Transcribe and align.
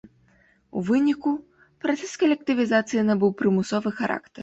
У 0.81 0.83
выніку, 0.87 1.33
працэс 1.87 2.17
калектывізацыі 2.25 3.07
набыў 3.11 3.39
прымусовы 3.43 3.99
характар. 4.03 4.39